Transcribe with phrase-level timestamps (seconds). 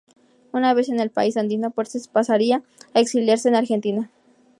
[0.51, 2.63] Una vez en el país andino, Prestes pasaría
[2.95, 4.09] a exiliarse en Argentina.